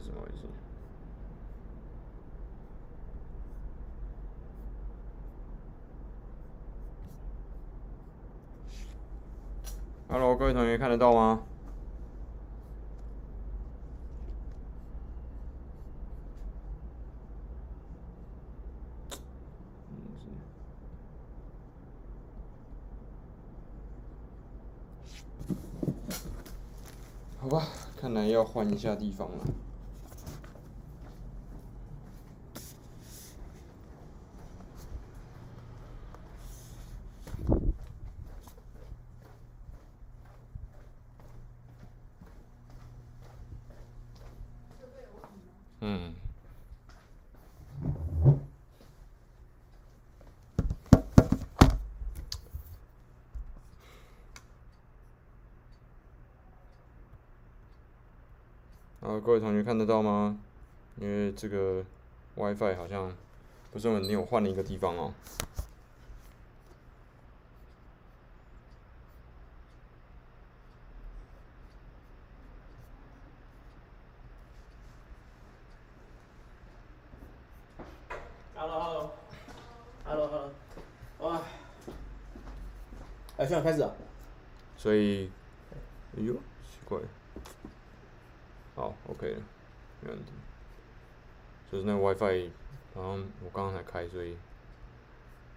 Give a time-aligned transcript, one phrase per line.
[0.00, 0.44] 是怎么回事
[10.08, 11.42] ？Hello，各位同学看得到吗？
[27.38, 29.44] 好吧，看来要换一下地方了。
[45.82, 46.14] 嗯。
[59.20, 60.38] 好，各位同学看得到吗？
[60.96, 61.84] 因为这个
[62.36, 63.14] WiFi 好像
[63.70, 65.12] 不是很稳定，我换了一个地方哦。
[78.54, 80.50] Hello，Hello，Hello，Hello，
[81.18, 81.42] 哇！
[83.36, 83.92] 哎，现在开始啊？
[84.78, 85.30] 所以，
[86.16, 86.32] 哎呦，
[86.64, 86.98] 奇怪。
[88.80, 89.36] 好，OK 了，
[90.00, 90.32] 没问题。
[91.70, 92.48] 就是那 WiFi，
[92.94, 94.34] 好像我刚刚才开，所以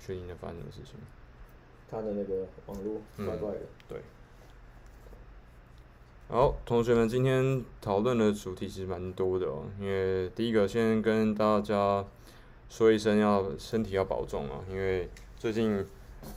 [0.00, 0.96] 确定在发生什么事情。
[1.88, 3.60] 他的那个网络怪怪的。
[3.88, 4.00] 对。
[6.26, 9.66] 好，同学们，今天讨论的主题其实蛮多的哦。
[9.78, 12.04] 因为第一个，先跟大家
[12.68, 14.64] 说一声，要身体要保重啊。
[14.68, 15.08] 因为
[15.38, 15.86] 最近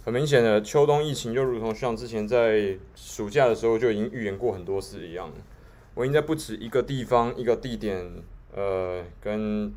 [0.06, 5.32] 很明显的秋冬疫情，就如同像之前在暑假的时候就已经预言过很多次一样。
[5.98, 8.08] 我应该不止一个地方、一个地点，
[8.54, 9.74] 呃，跟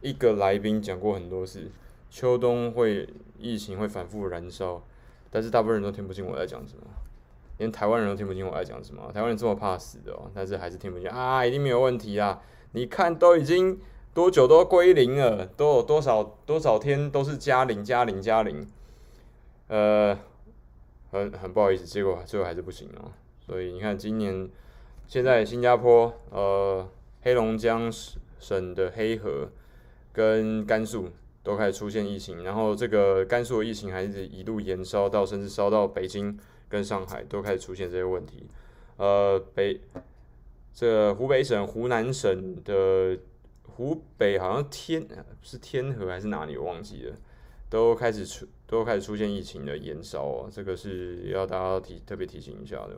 [0.00, 1.70] 一个来宾讲过很多次，
[2.08, 3.06] 秋冬会
[3.38, 4.82] 疫情会反复燃烧，
[5.30, 6.84] 但是大部分人都听不进我在讲什么，
[7.58, 9.12] 连台湾人都听不进我在讲什么。
[9.12, 12.40] 台湾人这么怕死的哦，但是还是听不进啊，一定没有问题啊！
[12.72, 13.78] 你看都已经
[14.14, 18.66] 多久都归零了，都有多少多少天都是加零加零加零，
[19.68, 20.18] 呃，
[21.10, 23.12] 很很不好意思，结果最后还是不行哦。
[23.44, 24.48] 所以你看今年。
[25.06, 26.88] 现在新加坡、呃
[27.22, 27.90] 黑龙江
[28.38, 29.48] 省的黑河
[30.12, 31.08] 跟甘肃
[31.42, 36.38] 都开始出现疫情，然后这个甘肃的疫情还是一路延烧到，甚至烧到北京
[36.68, 38.46] 跟上海都开始出现这些问题。
[38.98, 39.80] 呃，北
[40.74, 43.18] 这湖北省、湖南省的
[43.62, 45.06] 湖北好像天
[45.40, 47.16] 是天河还是哪里我忘记了，
[47.70, 52.96] 都开始出都开始出现疫情的延烧哦，这个是要大家提特别提醒一下的。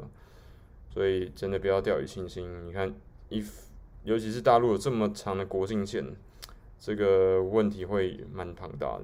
[0.96, 2.66] 所以真的不要掉以轻心。
[2.66, 2.90] 你看，
[3.28, 3.44] 一
[4.04, 6.02] 尤其是大陆有这么长的国境线，
[6.80, 9.02] 这个问题会蛮庞大的。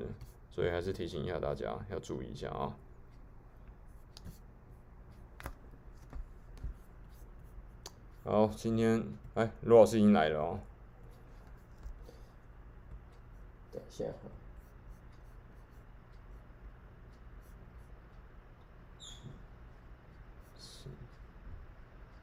[0.50, 2.74] 所以还是提醒一下大家要注意一下啊。
[8.24, 9.04] 好，今天
[9.34, 10.60] 哎，罗老师已经来了哦。
[13.70, 14.06] 等一下。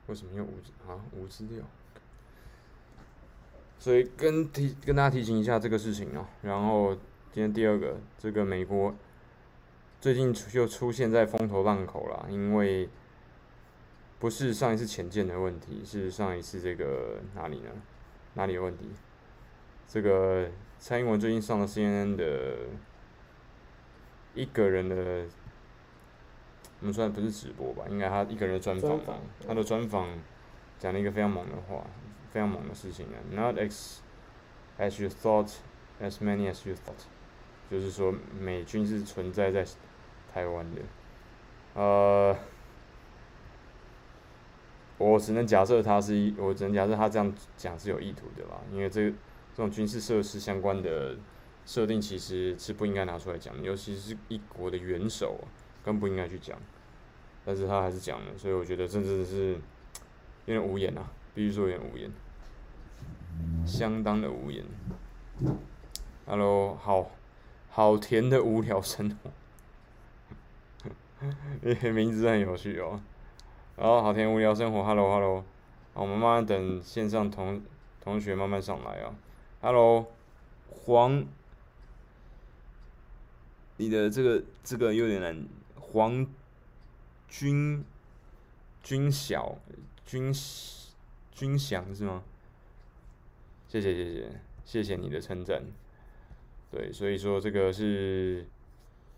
[0.09, 0.97] 为什么用无资啊？
[1.13, 1.63] 无资料。
[3.77, 6.27] 所以跟提跟大家提醒一下这个事情啊。
[6.41, 6.95] 然后
[7.31, 8.93] 今天第二个，这个美国
[10.01, 12.89] 最近又出现在风头浪口了，因为
[14.17, 17.69] 不是上一次潜舰的问题，是上一次这个哪里呢？
[18.33, 18.89] 哪里有问题？
[19.87, 20.49] 这个
[20.79, 22.55] 蔡英文最近上了 CNN 的
[24.33, 25.25] 一个人的。
[26.81, 29.17] 我们算不是直播吧，应该他一个人的专访吧。
[29.45, 30.07] 他的专访
[30.77, 31.85] 讲了一个非常猛的话，
[32.31, 33.19] 非常猛的事情啊。
[33.31, 33.97] Not as
[34.77, 35.55] as you thought,
[36.01, 37.03] as many as you thought，
[37.69, 39.65] 就是说美军是存在在
[40.33, 40.81] 台湾的。
[41.73, 42.33] 呃，
[44.97, 49.17] 我只能假设他是一，我只能假设他这样讲是有意图的吧，因为这个
[49.53, 51.17] 这种军事设施相关的
[51.65, 55.37] 设定其实是不应该拿出来讲，尤其是一国的元首。
[55.83, 56.57] 更不应该去讲，
[57.45, 59.53] 但是他还是讲了，所以我觉得真的是
[60.45, 62.11] 有点无言啊，必须说有点无言，
[63.65, 64.65] 相当的无言。
[66.25, 67.09] Hello，好
[67.69, 69.31] 好甜的无聊生活，
[71.91, 73.01] 名字很有趣哦。
[73.77, 75.43] 然后，好甜无聊生活，Hello，Hello，
[75.93, 77.61] 我们慢慢等线上同
[78.01, 79.15] 同学慢慢上来啊。
[79.61, 80.05] Hello，
[80.69, 81.25] 黄，
[83.77, 85.47] 你的这个这个有点难。
[85.91, 86.25] 黄
[87.27, 87.83] 军
[88.81, 89.57] 军小
[90.05, 90.33] 军
[91.31, 92.23] 军祥是吗？
[93.67, 94.31] 谢谢谢谢
[94.65, 95.63] 谢谢你的称赞。
[96.71, 98.45] 对，所以说这个是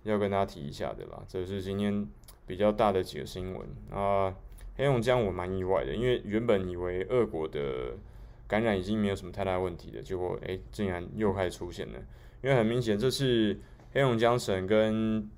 [0.03, 1.23] 要跟大家提一下的啦。
[1.27, 2.07] 这是今天
[2.45, 4.35] 比较大的几个新闻啊。
[4.77, 7.97] 黑龙江我蛮意外的，因为原本以为俄国的
[8.47, 11.99] 感染已经没有什么太大问题了，结果诶竟然又开始出现了。
[12.41, 13.59] 因为很明显，这次
[13.93, 15.29] 黑龙江省跟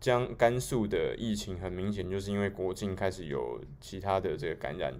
[0.00, 4.94] 江甘肃的疫情，很明显就是因为国境开始有其他的这个感染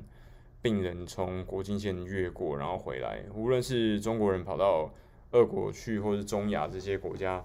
[0.63, 4.93] 病人从国境线越过，然后回来，无论是中国人跑到
[5.33, 7.45] 俄国去，或是中亚这些国家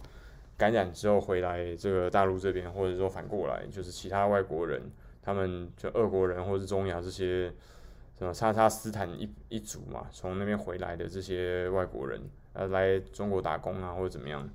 [0.57, 4.81] 感染之后回来，这个大陆这边，或者说反过来，就是其他外国人，
[5.21, 7.51] 他们就俄国人或是中亚这些
[8.17, 12.21] 什么哈萨斯坦一一族嘛，从那边回来的这些外国人，
[12.53, 14.49] 呃，来中国打工啊或者怎么样，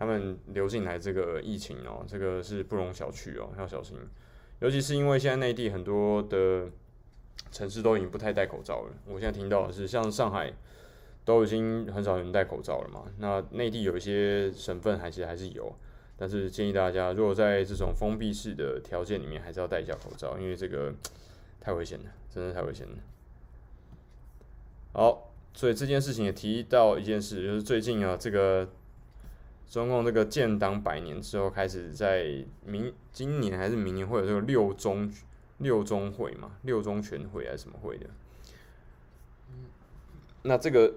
[0.00, 3.96] 他们流进来这个疫情哦，这个是不容小觑哦，要小心，
[4.58, 6.68] 尤其是因为现在内地很多的
[7.52, 10.52] 城市都已经不太戴口罩了，我现在听到的是像上海。
[11.22, 13.04] 都已经很少人戴口罩了嘛？
[13.18, 15.72] 那内地有一些省份还是还是有，
[16.16, 20.92] 但是建议大家，如果在这种封闭式的条件里面，还是要戴一下口罩，因为这个
[21.60, 22.94] 太危险了，真的太危险了。
[24.94, 28.66] 好，所以这件事情也提到一件事，就是最近啊，这个
[29.70, 35.10] 中共这个建党百年之后，开始在明今年还是明年会有这个六中
[35.58, 38.06] 六中会嘛，六中全会还是什么会的？
[40.42, 40.94] 那这个。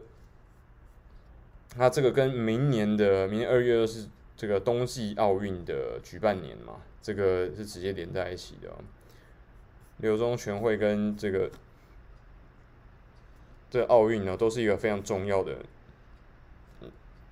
[1.75, 8.69] 那这个跟明年的明年二月是这个冬季奥运的举办年嘛，这个是直接连在一起的。
[9.97, 11.49] 六中全会跟这个
[13.71, 15.65] 这奥运呢，都是一个非常重要的，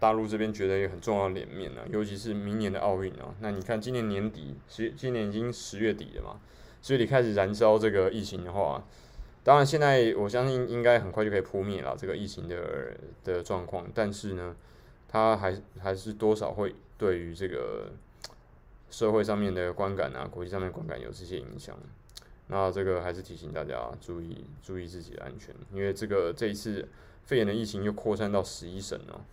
[0.02, 3.36] 大陆这边觉得也很重要脸面呢，尤其是明年的奥运啊。
[3.40, 6.40] 那你看今年年底，十今年已经十月底了嘛，
[6.82, 8.84] 十月底开始燃烧这个疫情的话。
[9.44, 14.56] 当然，现在我相信应该很快就可以扑灭了这个疫情的的状况，但是呢，
[15.08, 17.92] 它还还是多少会对于这个
[18.90, 21.78] 社会上面的观感啊，国际上面观感有这些影响。
[22.48, 26.88] 那这个还是提醒大家注意注意自己的安全，因为这个这一次
[27.24, 29.24] 肺炎的疫情又扩散到十一省了。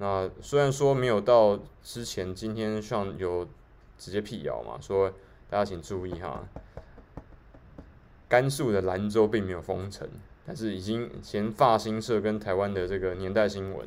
[0.00, 3.46] 那虽然说没有到之前今天上有
[3.98, 5.10] 直接辟谣嘛，说
[5.50, 6.42] 大家请注意哈。
[8.26, 10.08] 甘肃的兰州并没有封城，
[10.46, 13.86] 但是已经前发新社跟台湾的这个年代新闻，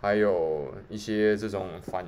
[0.00, 2.06] 还有一些这种反，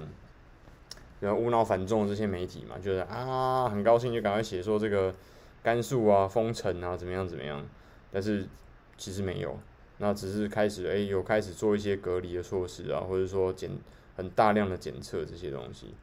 [1.20, 5.14] 然后无脑反中的这些媒体嘛，就是啊很高兴就赶快写说这个
[5.62, 7.62] 甘肃啊封城啊怎么样怎么样，
[8.11, 8.49] 但是
[8.97, 9.58] 其实没有，
[9.99, 13.70] 那只是开始诶、有开始做一些隔离的措施啊，或者说检
[14.17, 15.95] 很大量的检测这些东西。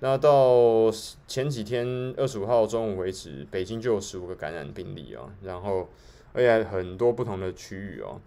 [0.00, 0.90] 那到
[1.26, 5.88] 前几天二十五号中午为止，北京就有十五个感染病例啊，然后
[6.32, 8.20] 而且很多不同的区域哦，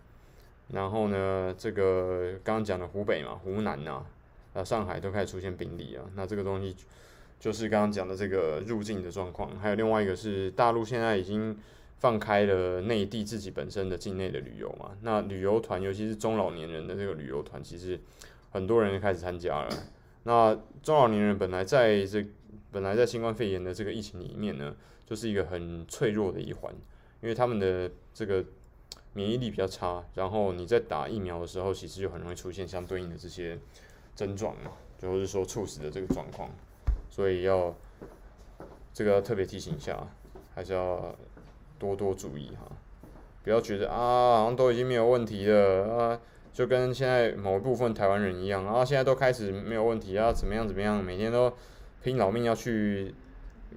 [0.69, 4.03] 然后呢，这个刚刚讲的湖北嘛、湖南呐、
[4.53, 6.75] 啊、上海都开始出现病例啊，那这个东西
[7.39, 11.57] 就是刚刚讲的这个入境的状况，还有另外一个是大陆现在已经
[12.01, 17.99] 放开了内地自己本身的境内的旅游嘛，那旅游团尤其是中老年人的这个旅游团，其实
[18.49, 19.69] 很多人开始参加了。
[20.23, 22.25] 那中老年人本来在这
[22.71, 26.73] 本来在新冠肺炎的这个疫情里面呢，就是一个很脆弱的一环，
[27.21, 28.43] 因为他们的这个
[29.13, 33.59] 免疫力比较差，然后你在打疫苗的时候，其实就很容易出现相对应的这些
[34.15, 36.49] 症状嘛，就是说猝死的这个状况，
[37.11, 37.75] 所以要
[38.91, 40.07] 这个要特别提醒一下，
[40.55, 41.15] 还是要
[41.81, 42.71] 多多注意哈，
[43.43, 46.19] 不要觉得啊好像都已经没有问题了啊。
[46.53, 51.51] 就跟现在某一部分台湾人一样，啊现在都开始没有问题啊，怎么样怎么样，每天都
[52.03, 53.15] 拼老命要去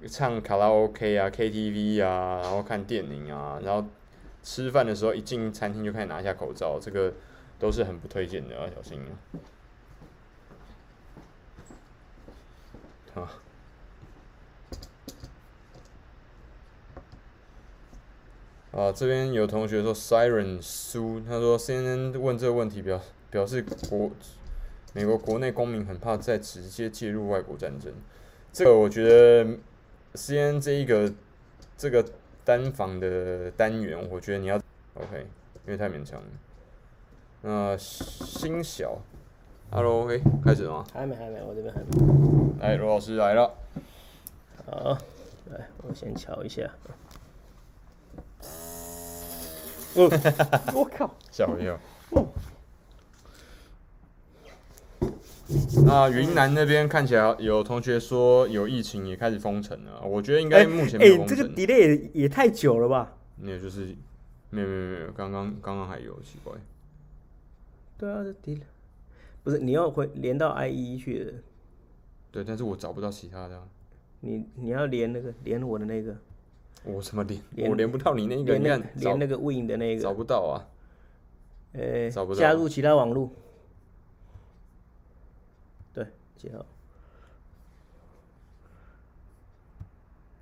[0.07, 3.87] 唱卡拉 OK 啊、KTV 啊，然后看电影啊，然后
[4.43, 7.11] 吃饭的时候一进餐厅就开始拿下口罩，这个
[7.57, 9.09] 都是很不推荐的，要小心啊。
[13.15, 13.31] 啊，
[18.93, 23.01] 这边有同学说 Siren 苏，他说 CNN 问这个问题表
[23.31, 24.11] 表示国
[24.93, 27.93] 美国国内公民很怕再直接介入外国战争，
[28.51, 29.45] 这个我觉得
[30.13, 31.11] CNN 这一个
[31.77, 32.05] 这个
[32.43, 34.55] 单防的单元，我觉得你要
[34.93, 35.25] OK，
[35.65, 36.27] 因为太勉强了。
[37.41, 38.97] 那新小
[39.71, 40.85] ，Hello，OK，开始了吗？
[40.93, 41.87] 还没，还没，我这边还没。
[42.59, 43.53] 来，罗老师来了。
[44.65, 44.97] 好，
[45.51, 46.69] 来，我先瞧一下。
[50.75, 51.15] 我靠！
[51.31, 51.79] 吓我一跳。
[55.85, 60.01] 那云南那边看起来有同学说有疫情，也开始封城了。
[60.03, 61.37] 我觉得应该目前没有封城。
[61.37, 63.15] 哎，这个 delay 也太久了吧？
[63.37, 63.95] 没有，就是
[64.49, 66.53] 没有没有没有，刚刚刚刚还有，奇怪。
[67.97, 68.61] 对啊，这 delay
[69.43, 71.33] 不是你要回连到 IE 去的。
[72.31, 73.63] 对，但是我找不到其他的、啊。
[74.21, 76.15] 你你要连那个连我的那个。
[76.83, 77.69] 我怎么连？
[77.69, 80.01] 我连不到你那个，连那连那个 Win 的那个。
[80.01, 80.67] 找不到啊。
[81.73, 82.39] 呃、欸，找不到。
[82.39, 83.29] 加入其他网络。
[85.93, 86.05] 对，
[86.37, 86.65] 接好。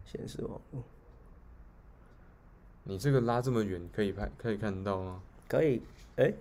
[0.05, 0.83] 显示网络。
[2.83, 5.21] 你这个拉这么远，可以拍，可以看得到吗？
[5.47, 5.81] 可以，
[6.17, 6.35] 哎、欸。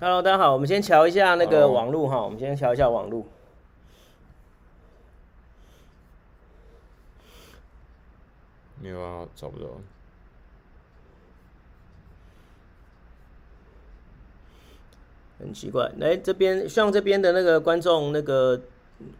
[0.00, 3.26] Hello，大家好，我们先瞧一下那个网络哈我们先瞧一下网络。
[8.82, 9.66] 没有啊，找不到。
[15.38, 18.60] 很奇怪，来这边，像这边的那个观众，那个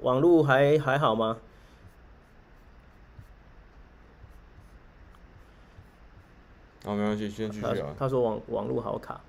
[0.00, 1.38] 网络还还好吗？
[6.85, 7.95] 好，没关系，先继续啊。
[7.97, 9.21] 他说网网络好卡。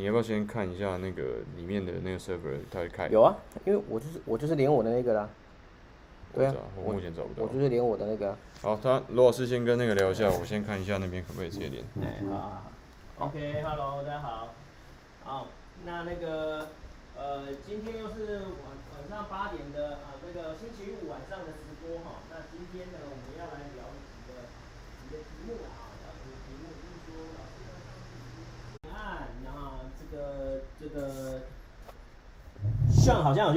[0.00, 3.06] 你要不要先看一下那个里面的那个 server，它会开？
[3.08, 5.28] 有啊，因为我就是我就是连我的那个啦。
[6.32, 7.42] 对啊，我目前找不到。
[7.42, 8.34] 我就是连我的那个。
[8.62, 11.84] 好，他罗老师先跟那个聊一下，我先看一下那边可不可以直接连。
[12.00, 12.48] 哎，好好
[13.18, 13.26] 好。
[13.26, 14.54] OK，Hello，大家好。
[15.22, 15.48] 好，
[15.84, 16.68] 那那个
[17.14, 22.24] 呃，今天又是晚晚上八点的啊，那个星期五晚上的直播哈。
[22.30, 24.48] 那今天呢，我们要来聊几个
[24.96, 26.72] 几个题目啊，聊什么题目？
[26.72, 28.16] 就是说老师的上次
[28.80, 31.40] 提案，然后这个这个
[32.90, 33.48] 像好像有。